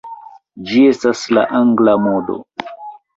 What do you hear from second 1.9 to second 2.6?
modo.